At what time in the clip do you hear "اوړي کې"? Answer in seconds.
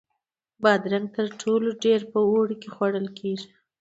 2.29-2.69